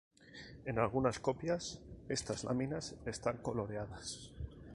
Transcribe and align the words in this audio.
En 0.65 0.79
algunas 0.79 1.19
copias, 1.19 1.79
estas 2.09 2.43
láminas 2.43 2.95
están 3.05 3.37
coloreadas. 3.37 4.33